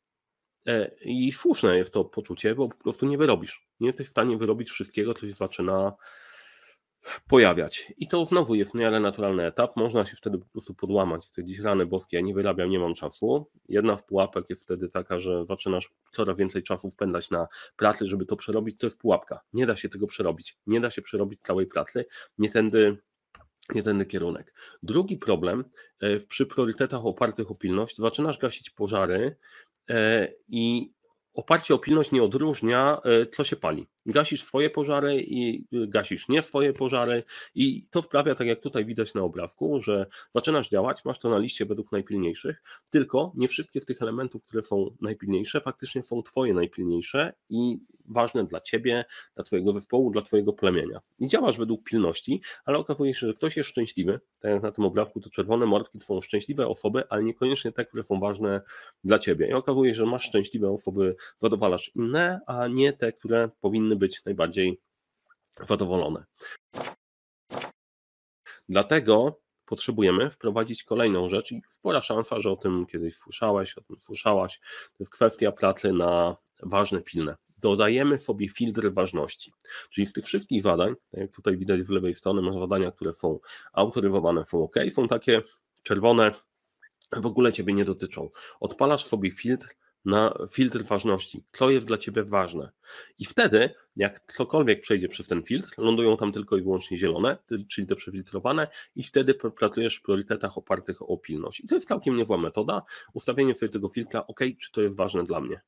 E, 0.68 0.92
I 1.02 1.32
słuszne 1.32 1.78
jest 1.78 1.94
to 1.94 2.06
poczucie, 2.06 2.56
bo 2.56 2.70
po 2.70 2.78
prostu 2.78 3.06
nie 3.06 3.18
wyrobisz. 3.18 3.68
Nie 3.80 3.88
jesteś 3.88 4.08
w 4.08 4.12
stanie 4.12 4.38
wyrobić 4.38 4.70
wszystkiego, 4.70 5.14
co 5.14 5.28
się 5.28 5.34
zaczyna 5.34 5.94
pojawiać. 7.28 7.94
I 7.98 8.08
to 8.08 8.26
znowu 8.26 8.56
jest 8.56 8.72
w 8.72 8.76
miarę 8.76 9.00
naturalny 9.00 9.46
etap. 9.46 9.76
Można 9.76 10.06
się 10.06 10.16
wtedy 10.16 10.38
po 10.38 10.46
prostu 10.46 10.74
podłamać, 10.74 11.26
stwierdzić 11.26 11.60
rany 11.60 11.86
boskie, 11.86 12.18
ja 12.18 12.24
nie 12.24 12.34
wyrabiam, 12.34 12.70
nie 12.70 12.80
mam 12.80 12.94
czasu. 12.94 13.46
Jedna 13.70 13.98
z 13.98 14.04
pułapek 14.04 14.46
jest 14.50 14.64
wtedy 14.64 14.90
taka, 14.90 15.20
że 15.20 15.46
zaczynasz 15.46 15.90
coraz 16.12 16.38
więcej 16.38 16.64
czasu 16.64 16.90
wpędzać 16.90 17.30
na 17.30 17.48
pracę, 17.76 18.08
żeby 18.08 18.26
to 18.26 18.36
przerobić. 18.36 18.80
To 18.80 18.88
jest 18.88 18.98
pułapka. 18.98 19.42
Nie 19.54 19.66
da 19.66 19.76
się 19.76 19.90
tego 19.90 20.08
przerobić. 20.08 20.58
Nie 20.68 20.82
da 20.82 20.92
się 20.92 21.02
przerobić 21.02 21.40
całej 21.44 21.68
pracy. 21.68 22.06
Nie 22.38 22.50
tędy 22.50 22.98
nie 23.76 23.84
tędy 23.84 24.06
kierunek. 24.06 24.54
Drugi 24.84 25.18
problem, 25.18 25.64
e, 26.02 26.20
przy 26.20 26.46
priorytetach 26.46 27.06
opartych 27.06 27.52
o 27.52 27.56
pilność, 27.56 27.98
zaczynasz 27.98 28.38
gasić 28.38 28.70
pożary 28.70 29.36
e, 29.90 30.28
i 30.48 30.94
oparcie 31.34 31.74
o 31.74 31.80
pilność 31.80 32.12
nie 32.12 32.24
odróżnia, 32.24 33.02
e, 33.04 33.26
co 33.26 33.44
się 33.44 33.56
pali. 33.56 33.88
Gasisz 34.10 34.44
swoje 34.44 34.70
pożary 34.70 35.24
i 35.28 35.66
gasisz 35.72 36.30
nie 36.30 36.42
swoje 36.42 36.74
pożary 36.74 37.24
i 37.56 37.84
to 37.90 38.02
wprawia, 38.02 38.36
tak 38.36 38.48
jak 38.48 38.60
tutaj 38.60 38.86
widać 38.86 39.14
na 39.14 39.22
obrazku, 39.22 39.82
że 39.82 40.06
zaczynasz 40.36 40.70
działać, 40.70 41.06
masz 41.06 41.20
to 41.20 41.30
na 41.30 41.38
liście 41.38 41.66
według 41.66 41.92
najpilniejszych, 41.92 42.62
tylko 42.92 43.32
nie 43.36 43.48
wszystkie 43.48 43.82
z 43.82 43.86
tych 43.86 44.02
elementów, 44.02 44.44
które 44.44 44.62
są 44.62 44.96
najpilniejsze, 45.02 45.62
faktycznie 45.62 46.04
są 46.04 46.24
twoje 46.24 46.54
najpilniejsze 46.54 47.34
i 47.50 47.80
ważne 48.10 48.44
dla 48.46 48.62
ciebie, 48.62 49.06
dla 49.36 49.44
twojego 49.44 49.74
zespołu, 49.74 50.12
dla 50.12 50.22
twojego 50.22 50.54
plemienia. 50.54 51.00
I 51.20 51.28
działasz 51.28 51.58
według 51.58 51.84
pilności, 51.84 52.42
ale 52.66 52.78
okazuje 52.78 53.14
się, 53.14 53.28
że 53.28 53.34
ktoś 53.34 53.58
jest 53.58 53.70
szczęśliwy, 53.70 54.20
tak 54.40 54.52
jak 54.52 54.64
na 54.64 54.72
tym 54.72 54.86
obrazku 54.86 55.20
to 55.20 55.30
czerwone 55.30 55.66
mordki 55.66 56.00
to 56.00 56.06
są 56.06 56.22
szczęśliwe 56.22 56.68
osoby, 56.68 57.04
ale 57.10 57.24
niekoniecznie 57.24 57.72
te, 57.72 57.86
które 57.86 58.04
są 58.04 58.20
ważne 58.20 58.62
dla 59.04 59.20
ciebie. 59.20 59.48
I 59.48 59.54
okazuje 59.54 59.94
się, 59.94 59.98
że 59.98 60.06
masz 60.06 60.24
szczęśliwe 60.24 60.72
osoby, 60.72 61.16
zadowalasz 61.40 61.92
inne, 61.96 62.40
a 62.48 62.68
nie 62.68 62.94
te, 62.94 63.14
które 63.14 63.50
powinny 63.62 63.96
być 64.00 64.26
najbardziej 64.26 64.80
zadowolone. 65.62 66.26
Dlatego 68.70 69.40
potrzebujemy 69.66 70.32
wprowadzić 70.32 70.84
kolejną 70.84 71.30
rzecz 71.30 71.52
i 71.52 71.62
spora 71.70 72.02
szansa, 72.02 72.42
że 72.42 72.52
o 72.52 72.56
tym 72.56 72.86
kiedyś 72.86 73.16
słyszałeś, 73.16 73.78
o 73.78 73.82
tym 73.82 74.00
słyszałaś, 74.00 74.60
to 74.60 74.96
jest 75.00 75.12
kwestia 75.12 75.52
pracy 75.52 75.94
na 75.94 76.38
ważne, 76.64 77.02
pilne. 77.02 77.36
Dodajemy 77.58 78.20
sobie 78.20 78.50
filtr 78.50 78.92
ważności, 78.94 79.54
czyli 79.90 80.08
z 80.08 80.14
tych 80.14 80.26
wszystkich 80.26 80.64
zadań, 80.64 80.96
tak 81.12 81.20
jak 81.20 81.32
tutaj 81.32 81.58
widać 81.58 81.86
z 81.86 81.90
lewej 81.90 82.16
strony, 82.16 82.42
masz 82.42 82.60
zadania, 82.60 82.92
które 82.92 83.14
są 83.14 83.40
autoryzowane, 83.74 84.46
są 84.46 84.64
ok, 84.64 84.76
są 84.92 85.08
takie 85.08 85.42
czerwone, 85.84 86.32
w 87.12 87.26
ogóle 87.26 87.52
Ciebie 87.52 87.74
nie 87.74 87.86
dotyczą. 87.86 88.30
Odpalasz 88.60 89.06
sobie 89.06 89.32
filtr, 89.32 89.76
na 90.06 90.34
filtr 90.52 90.84
ważności, 90.84 91.44
co 91.52 91.70
jest 91.70 91.86
dla 91.86 91.98
Ciebie 91.98 92.24
ważne. 92.24 92.72
I 93.20 93.26
wtedy, 93.26 93.70
jak 93.96 94.34
cokolwiek 94.34 94.82
przejdzie 94.82 95.10
przez 95.10 95.28
ten 95.28 95.44
filtr, 95.44 95.74
lądują 95.78 96.18
tam 96.18 96.32
tylko 96.32 96.58
i 96.58 96.62
wyłącznie 96.62 96.98
zielone, 96.98 97.38
czyli 97.70 97.88
te 97.88 97.96
przefiltrowane, 97.96 98.68
i 98.96 99.04
wtedy 99.04 99.34
pracujesz 99.34 99.96
w 99.96 100.02
priorytetach 100.02 100.58
opartych 100.58 101.10
o 101.10 101.18
pilność. 101.18 101.60
I 101.60 101.68
to 101.68 101.76
jest 101.76 101.88
całkiem 101.88 102.16
niezła 102.16 102.38
metoda. 102.38 102.82
Ustawienie 103.14 103.56
sobie 103.56 103.72
tego 103.72 103.90
filtra, 103.90 104.28
ok, 104.28 104.40
czy 104.60 104.72
to 104.72 104.82
jest 104.82 104.98
ważne 104.98 105.24
dla 105.24 105.42
mnie. 105.42 105.62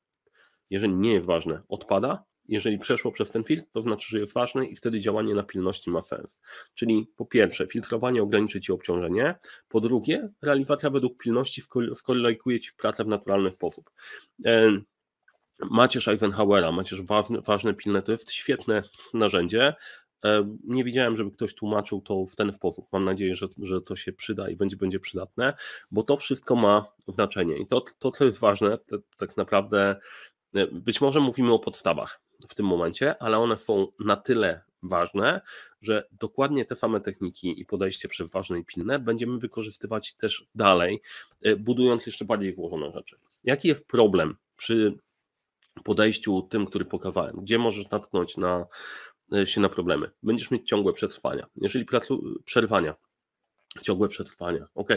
Jeżeli 0.70 0.94
nie 0.94 1.14
jest 1.14 1.28
ważne, 1.28 1.62
odpada, 1.70 2.24
jeżeli 2.48 2.80
przeszło 2.80 3.12
przez 3.12 3.32
ten 3.32 3.44
filtr, 3.44 3.66
to 3.72 3.82
znaczy, 3.82 4.08
że 4.10 4.20
jest 4.20 4.34
ważne 4.34 4.66
i 4.66 4.76
wtedy 4.76 5.00
działanie 5.00 5.36
na 5.36 5.44
pilności 5.44 5.90
ma 5.90 6.02
sens. 6.02 6.42
Czyli 6.74 7.08
po 7.16 7.26
pierwsze, 7.26 7.68
filtrowanie 7.68 8.24
ograniczy 8.24 8.62
Ci 8.62 8.72
obciążenie, 8.72 9.36
po 9.68 9.82
drugie, 9.82 10.30
realizacja 10.42 10.90
według 10.90 11.18
pilności 11.18 11.62
skorelajkuje 11.94 12.60
Ci 12.60 12.72
pracę 12.78 13.04
w 13.04 13.08
naturalny 13.08 13.52
sposób. 13.52 13.92
Macierz 15.72 16.08
Eisenhowera, 16.08 16.72
macierz 16.72 17.02
ważne, 17.02 17.42
ważne 17.42 17.74
pilne, 17.74 18.02
to 18.02 18.12
jest 18.12 18.32
świetne 18.32 18.84
narzędzie. 19.14 19.74
Nie 20.64 20.84
widziałem, 20.84 21.16
żeby 21.16 21.32
ktoś 21.32 21.56
tłumaczył 21.56 22.02
to 22.02 22.26
w 22.26 22.36
ten 22.36 22.54
sposób. 22.54 22.88
Mam 22.92 23.06
nadzieję, 23.06 23.36
że, 23.36 23.48
że 23.58 23.82
to 23.82 23.96
się 23.96 24.14
przyda 24.14 24.50
i 24.50 24.56
będzie, 24.56 24.78
będzie 24.78 25.00
przydatne, 25.00 25.54
bo 25.92 26.04
to 26.04 26.18
wszystko 26.18 26.56
ma 26.56 26.86
znaczenie. 27.08 27.58
I 27.58 27.68
to, 27.68 27.82
to 28.00 28.12
co 28.12 28.26
jest 28.26 28.40
ważne, 28.40 28.78
to, 28.78 28.98
tak 29.18 29.38
naprawdę 29.38 29.96
być 30.72 31.02
może 31.02 31.20
mówimy 31.20 31.54
o 31.54 31.60
podstawach 31.60 32.22
w 32.48 32.56
tym 32.56 32.66
momencie, 32.66 33.22
ale 33.22 33.38
one 33.38 33.58
są 33.58 33.88
na 34.00 34.16
tyle 34.16 34.62
ważne, 34.84 35.42
że 35.82 36.08
dokładnie 36.12 36.66
te 36.66 36.76
same 36.76 37.02
techniki 37.02 37.62
i 37.62 37.66
podejście 37.66 38.08
przeważne 38.08 38.60
i 38.60 38.66
pilne 38.66 39.00
będziemy 39.00 39.40
wykorzystywać 39.40 40.14
też 40.14 40.46
dalej, 40.56 41.02
e, 41.42 41.56
budując 41.56 42.06
jeszcze 42.06 42.26
bardziej 42.26 42.54
włożone 42.54 42.92
rzeczy. 42.92 43.18
Jaki 43.44 43.68
jest 43.68 43.88
problem 43.88 44.38
przy 44.58 44.98
podejściu 45.84 46.42
tym, 46.42 46.66
który 46.66 46.86
pokazałem? 46.86 47.36
Gdzie 47.42 47.60
możesz 47.60 47.90
natknąć 47.90 48.38
na, 48.38 48.66
e, 49.34 49.48
się 49.48 49.62
na 49.62 49.70
problemy? 49.70 50.12
Będziesz 50.24 50.52
mieć 50.52 50.70
ciągłe 50.70 50.94
przetrwania. 50.94 51.48
Jeżeli 51.56 51.86
przerwania, 52.46 52.94
ciągłe 53.82 54.08
przetrwania. 54.08 54.68
Ok, 54.76 54.90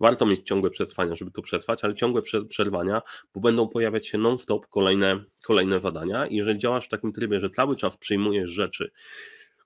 warto 0.00 0.26
mieć 0.26 0.46
ciągłe 0.46 0.70
przetrwania, 0.70 1.16
żeby 1.16 1.30
to 1.30 1.42
przetrwać, 1.42 1.84
ale 1.84 1.94
ciągłe 1.94 2.22
przerwania, 2.48 3.02
bo 3.34 3.40
będą 3.40 3.68
pojawiać 3.68 4.06
się 4.06 4.18
non-stop 4.18 4.66
kolejne, 4.66 5.24
kolejne 5.44 5.80
zadania. 5.80 6.26
I 6.26 6.36
jeżeli 6.36 6.58
działasz 6.58 6.84
w 6.84 6.88
takim 6.88 7.12
trybie, 7.12 7.40
że 7.40 7.50
cały 7.50 7.76
czas 7.76 7.96
przyjmujesz 7.96 8.50
rzeczy, 8.50 8.90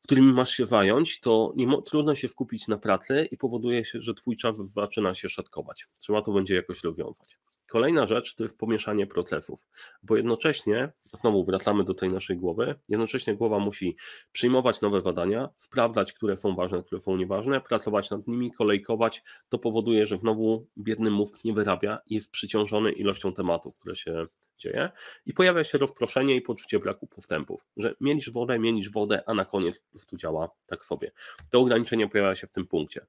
którymi 0.02 0.32
masz 0.32 0.50
się 0.50 0.66
zająć, 0.66 1.20
to 1.20 1.52
nie, 1.56 1.82
trudno 1.82 2.14
się 2.14 2.28
skupić 2.28 2.68
na 2.68 2.78
pracy 2.78 3.28
i 3.30 3.36
powoduje 3.36 3.84
się, 3.84 4.00
że 4.00 4.14
twój 4.14 4.36
czas 4.36 4.56
zaczyna 4.56 5.14
się 5.14 5.28
szatkować. 5.28 5.88
Trzeba 5.98 6.22
to 6.22 6.32
będzie 6.32 6.54
jakoś 6.54 6.84
rozwiązać. 6.84 7.38
Kolejna 7.74 8.06
rzecz 8.06 8.34
to 8.34 8.42
jest 8.42 8.58
pomieszanie 8.58 9.06
procesów, 9.06 9.66
bo 10.02 10.16
jednocześnie, 10.16 10.92
znowu 11.14 11.44
wracamy 11.44 11.84
do 11.84 11.94
tej 11.94 12.08
naszej 12.08 12.36
głowy, 12.36 12.74
jednocześnie 12.88 13.34
głowa 13.34 13.58
musi 13.58 13.96
przyjmować 14.32 14.80
nowe 14.80 15.02
zadania, 15.02 15.48
sprawdzać, 15.56 16.12
które 16.12 16.36
są 16.36 16.54
ważne, 16.54 16.82
które 16.82 17.00
są 17.00 17.16
nieważne, 17.16 17.60
pracować 17.60 18.10
nad 18.10 18.26
nimi, 18.26 18.52
kolejkować. 18.52 19.22
To 19.48 19.58
powoduje, 19.58 20.06
że 20.06 20.18
znowu 20.18 20.66
biedny 20.78 21.10
mózg 21.10 21.44
nie 21.44 21.52
wyrabia 21.52 21.98
i 22.06 22.14
jest 22.14 22.30
przyciążony 22.30 22.92
ilością 22.92 23.32
tematów, 23.32 23.76
które 23.76 23.96
się 23.96 24.26
dzieje 24.58 24.90
i 25.26 25.32
pojawia 25.32 25.64
się 25.64 25.78
rozproszenie 25.78 26.36
i 26.36 26.42
poczucie 26.42 26.78
braku 26.78 27.06
postępów, 27.06 27.66
że 27.76 27.94
mielisz 28.00 28.30
wodę, 28.30 28.58
mielisz 28.58 28.90
wodę, 28.90 29.22
a 29.26 29.34
na 29.34 29.44
koniec 29.44 29.80
tu 30.08 30.16
działa 30.16 30.50
tak 30.66 30.84
sobie. 30.84 31.12
To 31.50 31.60
ograniczenie 31.60 32.08
pojawia 32.08 32.34
się 32.34 32.46
w 32.46 32.52
tym 32.52 32.66
punkcie. 32.66 33.06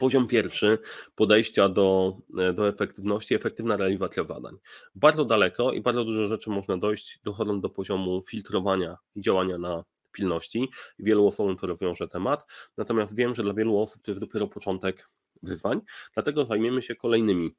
Poziom 0.00 0.26
pierwszy 0.26 0.78
podejścia 1.14 1.68
do, 1.68 2.16
e, 2.38 2.52
do 2.52 2.68
efektywności, 2.68 3.34
efektywna 3.34 3.76
realizacja 3.76 4.24
zadań. 4.24 4.56
Bardzo 4.94 5.24
daleko 5.24 5.72
i 5.72 5.80
bardzo 5.80 6.04
dużo 6.04 6.26
rzeczy 6.26 6.50
można 6.50 6.76
dojść, 6.76 7.20
dochodząc 7.24 7.62
do 7.62 7.68
poziomu 7.68 8.22
filtrowania 8.22 8.96
i 9.14 9.20
działania 9.20 9.58
na 9.58 9.84
pilności. 10.12 10.70
Wielu 10.98 11.26
osobom 11.26 11.56
to 11.56 11.66
rozwiąże 11.66 12.08
temat, 12.08 12.46
natomiast 12.76 13.16
wiem, 13.16 13.34
że 13.34 13.42
dla 13.42 13.54
wielu 13.54 13.78
osób 13.78 14.02
to 14.02 14.10
jest 14.10 14.20
dopiero 14.20 14.46
początek 14.48 15.08
wyzwań, 15.42 15.80
dlatego 16.14 16.44
zajmiemy 16.44 16.82
się 16.82 16.94
kolejnymi 16.94 17.54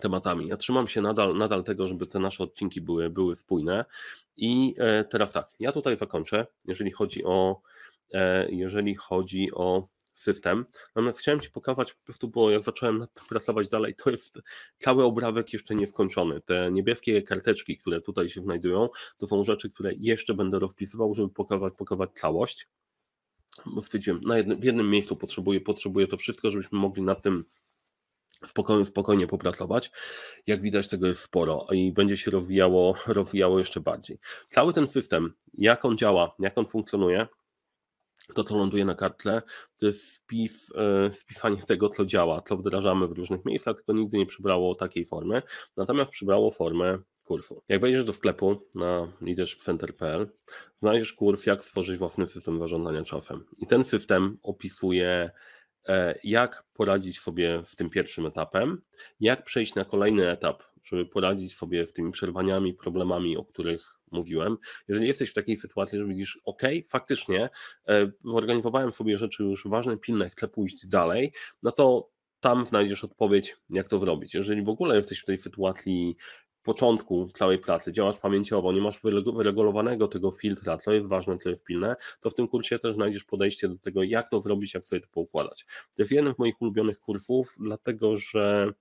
tematami. 0.00 0.48
Ja 0.48 0.56
trzymam 0.56 0.88
się 0.88 1.00
nadal, 1.00 1.36
nadal 1.36 1.64
tego, 1.64 1.86
żeby 1.86 2.06
te 2.06 2.18
nasze 2.18 2.44
odcinki 2.44 2.80
były, 2.80 3.10
były 3.10 3.36
spójne 3.36 3.84
i 4.36 4.74
e, 4.78 5.04
teraz 5.04 5.32
tak, 5.32 5.50
ja 5.60 5.72
tutaj 5.72 5.96
zakończę, 5.96 6.46
jeżeli 6.64 6.90
chodzi 6.90 7.24
o 7.24 7.60
e, 8.12 8.50
jeżeli 8.50 8.94
chodzi 8.94 9.50
o 9.54 9.88
system. 10.20 10.64
Natomiast 10.88 11.18
chciałem 11.18 11.40
Ci 11.40 11.50
pokazać 11.50 11.92
po 11.92 12.04
prostu, 12.04 12.28
bo 12.28 12.50
jak 12.50 12.62
zacząłem 12.62 12.98
nad 12.98 13.14
tym 13.14 13.24
pracować 13.28 13.68
dalej, 13.68 13.94
to 13.94 14.10
jest 14.10 14.38
cały 14.78 15.04
obrazek 15.04 15.52
jeszcze 15.52 15.74
nieskończony. 15.74 16.40
Te 16.40 16.72
niebieskie 16.72 17.22
karteczki, 17.22 17.78
które 17.78 18.00
tutaj 18.00 18.30
się 18.30 18.42
znajdują, 18.42 18.88
to 19.18 19.26
są 19.26 19.44
rzeczy, 19.44 19.70
które 19.70 19.92
jeszcze 19.98 20.34
będę 20.34 20.58
rozpisywał, 20.58 21.14
żeby 21.14 21.28
pokazać, 21.28 21.74
pokazać 21.76 22.10
całość. 22.14 22.68
Bo 23.66 23.82
stwierdziłem, 23.82 24.20
na 24.20 24.36
jednym, 24.36 24.60
w 24.60 24.64
jednym 24.64 24.90
miejscu 24.90 25.16
potrzebuję, 25.16 25.60
potrzebuję 25.60 26.06
to 26.06 26.16
wszystko, 26.16 26.50
żebyśmy 26.50 26.78
mogli 26.78 27.02
nad 27.02 27.22
tym 27.22 27.44
spokojnie, 28.46 28.86
spokojnie 28.86 29.26
popracować. 29.26 29.90
Jak 30.46 30.62
widać, 30.62 30.88
tego 30.88 31.06
jest 31.06 31.20
sporo 31.20 31.66
i 31.72 31.92
będzie 31.92 32.16
się 32.16 32.30
rozwijało, 32.30 32.94
rozwijało 33.06 33.58
jeszcze 33.58 33.80
bardziej. 33.80 34.18
Cały 34.50 34.72
ten 34.72 34.88
system, 34.88 35.34
jak 35.54 35.84
on 35.84 35.98
działa, 35.98 36.34
jak 36.38 36.58
on 36.58 36.66
funkcjonuje, 36.66 37.26
to, 38.34 38.44
co 38.44 38.56
ląduje 38.56 38.84
na 38.84 38.94
kartle, 38.94 39.42
to 39.76 39.86
jest 39.86 40.12
spis, 40.12 40.72
e, 40.76 41.12
spisanie 41.12 41.56
tego, 41.56 41.88
co 41.88 42.06
działa, 42.06 42.42
co 42.42 42.56
wdrażamy 42.56 43.08
w 43.08 43.12
różnych 43.12 43.44
miejscach, 43.44 43.76
tylko 43.76 43.92
nigdy 43.92 44.18
nie 44.18 44.26
przybrało 44.26 44.74
takiej 44.74 45.04
formy, 45.04 45.42
natomiast 45.76 46.10
przybrało 46.10 46.50
formę 46.50 46.98
kursu. 47.24 47.62
Jak 47.68 47.80
wejdziesz 47.80 48.04
do 48.04 48.12
sklepu 48.12 48.68
na 48.74 49.12
leadershipcenter.pl, 49.20 50.30
znajdziesz 50.78 51.12
kurs, 51.12 51.46
jak 51.46 51.64
stworzyć 51.64 51.98
własny 51.98 52.26
system 52.26 52.58
zarządzania 52.58 53.04
czasem. 53.04 53.44
I 53.58 53.66
ten 53.66 53.84
system 53.84 54.38
opisuje, 54.42 55.30
e, 55.88 56.18
jak 56.24 56.64
poradzić 56.74 57.20
sobie 57.20 57.62
w 57.66 57.76
tym 57.76 57.90
pierwszym 57.90 58.26
etapem, 58.26 58.82
jak 59.20 59.44
przejść 59.44 59.74
na 59.74 59.84
kolejny 59.84 60.30
etap, 60.30 60.62
żeby 60.84 61.06
poradzić 61.06 61.54
sobie 61.54 61.86
z 61.86 61.92
tymi 61.92 62.12
przerwaniami, 62.12 62.74
problemami, 62.74 63.36
o 63.36 63.44
których 63.44 63.97
mówiłem, 64.12 64.56
jeżeli 64.88 65.06
jesteś 65.06 65.30
w 65.30 65.34
takiej 65.34 65.56
sytuacji, 65.56 65.98
że 65.98 66.06
widzisz, 66.06 66.40
ok, 66.44 66.62
faktycznie 66.88 67.48
e, 67.88 68.10
zorganizowałem 68.24 68.92
sobie 68.92 69.18
rzeczy 69.18 69.42
już 69.42 69.66
ważne, 69.66 69.96
pilne, 69.96 70.30
chcę 70.30 70.48
pójść 70.48 70.86
dalej, 70.86 71.32
no 71.62 71.72
to 71.72 72.10
tam 72.40 72.64
znajdziesz 72.64 73.04
odpowiedź, 73.04 73.56
jak 73.70 73.88
to 73.88 73.98
zrobić. 73.98 74.34
Jeżeli 74.34 74.62
w 74.62 74.68
ogóle 74.68 74.96
jesteś 74.96 75.20
w 75.20 75.24
tej 75.24 75.38
sytuacji 75.38 76.16
początku 76.68 77.28
całej 77.34 77.58
pracy, 77.58 77.92
działasz 77.92 78.18
pamięciowo, 78.18 78.72
nie 78.72 78.80
masz 78.80 79.00
wyregulowanego 79.36 80.08
tego 80.08 80.30
filtra, 80.30 80.78
co 80.78 80.92
jest 80.92 81.08
ważne, 81.08 81.38
co 81.38 81.48
jest 81.48 81.64
pilne, 81.64 81.96
to 82.20 82.30
w 82.30 82.34
tym 82.34 82.48
kursie 82.48 82.78
też 82.78 82.94
znajdziesz 82.94 83.24
podejście 83.24 83.68
do 83.68 83.78
tego, 83.78 84.02
jak 84.02 84.30
to 84.30 84.40
zrobić, 84.40 84.74
jak 84.74 84.86
sobie 84.86 85.00
to 85.00 85.08
poukładać. 85.08 85.66
To 85.96 86.02
jest 86.02 86.12
jeden 86.12 86.34
z 86.34 86.38
moich 86.38 86.62
ulubionych 86.62 87.00
kursów, 87.00 87.54
dlatego 87.60 88.16
że 88.16 88.72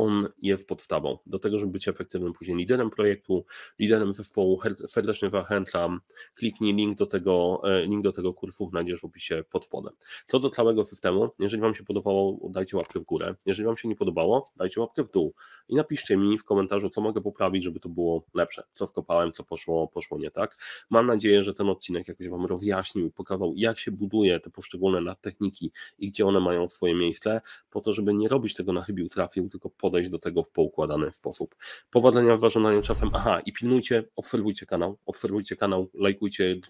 on 0.00 0.28
jest 0.42 0.68
podstawą 0.68 1.18
do 1.26 1.38
tego, 1.38 1.58
żeby 1.58 1.72
być 1.72 1.88
efektywnym 1.88 2.32
później 2.32 2.56
liderem 2.56 2.90
projektu, 2.90 3.44
liderem 3.78 4.12
zespołu. 4.12 4.60
Serdecznie 4.86 5.30
zachęcam. 5.30 6.00
Kliknij 6.34 6.74
link 6.74 6.98
do 6.98 7.06
tego, 7.06 7.60
e, 7.64 7.86
link 7.86 8.04
do 8.04 8.12
tego 8.12 8.34
kursu 8.34 8.68
znajdziesz 8.68 9.00
w 9.00 9.04
opisie 9.04 9.44
pod 9.50 9.64
spodem. 9.64 9.92
Co 10.26 10.40
do 10.40 10.50
całego 10.50 10.84
systemu, 10.84 11.30
jeżeli 11.38 11.62
Wam 11.62 11.74
się 11.74 11.84
podobało, 11.84 12.48
dajcie 12.50 12.76
łapkę 12.76 13.00
w 13.00 13.04
górę. 13.04 13.34
Jeżeli 13.46 13.66
Wam 13.66 13.76
się 13.76 13.88
nie 13.88 13.96
podobało, 13.96 14.50
dajcie 14.56 14.80
łapkę 14.80 15.04
w 15.04 15.10
dół 15.10 15.34
i 15.68 15.74
napiszcie 15.74 16.16
mi 16.16 16.38
w 16.38 16.44
komentarzu, 16.44 16.90
co 16.90 17.00
mogę 17.00 17.20
poprawić, 17.20 17.64
żeby 17.64 17.80
to 17.80 17.88
było 17.88 18.24
lepsze, 18.34 18.62
co 18.74 18.86
wkopałem, 18.86 19.32
co 19.32 19.44
poszło, 19.44 19.88
poszło 19.88 20.18
nie 20.18 20.30
tak. 20.30 20.56
Mam 20.90 21.06
nadzieję, 21.06 21.44
że 21.44 21.54
ten 21.54 21.68
odcinek 21.68 22.08
jakoś 22.08 22.28
Wam 22.28 22.46
rozjaśnił 22.46 23.06
i 23.06 23.10
pokazał, 23.10 23.52
jak 23.56 23.78
się 23.78 23.90
buduje 23.90 24.40
te 24.40 24.50
poszczególne 24.50 25.16
techniki 25.20 25.72
i 25.98 26.08
gdzie 26.08 26.26
one 26.26 26.40
mają 26.40 26.68
swoje 26.68 26.94
miejsce, 26.94 27.40
po 27.70 27.80
to, 27.80 27.92
żeby 27.92 28.14
nie 28.14 28.28
robić 28.28 28.54
tego 28.54 28.72
na 28.72 28.82
chybił 28.82 29.08
trafił, 29.08 29.48
tylko 29.48 29.70
podejść 29.90 30.10
do 30.10 30.18
tego 30.18 30.42
w 30.42 30.50
poukładany 30.50 31.12
sposób. 31.12 31.56
Powodzenia 31.90 32.34
w 32.34 32.40
zarządzaniu 32.40 32.82
czasem, 32.82 33.10
aha 33.12 33.40
i 33.40 33.52
pilnujcie, 33.52 34.04
obserwujcie 34.16 34.66
kanał, 34.66 34.98
obserwujcie 35.06 35.56
kanał, 35.56 35.90
lajkujcie, 35.94 36.60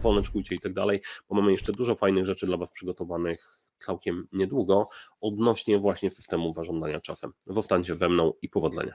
dzwoneczkujcie 0.00 0.54
i 0.54 0.58
tak 0.58 0.72
dalej, 0.72 1.00
bo 1.28 1.36
mamy 1.36 1.52
jeszcze 1.52 1.72
dużo 1.72 1.94
fajnych 1.94 2.26
rzeczy 2.26 2.46
dla 2.46 2.56
Was 2.56 2.72
przygotowanych 2.72 3.60
całkiem 3.78 4.28
niedługo 4.32 4.88
odnośnie 5.20 5.78
właśnie 5.78 6.10
systemu 6.10 6.52
zarządzania 6.52 7.00
czasem. 7.00 7.32
Zostańcie 7.46 7.96
ze 7.96 8.08
mną 8.08 8.32
i 8.42 8.48
powodzenia. 8.48 8.94